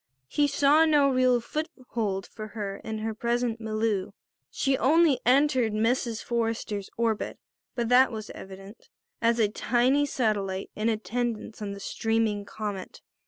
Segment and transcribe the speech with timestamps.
[0.27, 4.13] He saw no real foothold for her in her present milieu.
[4.49, 6.23] She only entered Mrs.
[6.23, 7.37] Forrester's orbit,
[7.75, 8.89] that was evident,
[9.21, 13.03] as a tiny satellite in attendance on the streaming comet.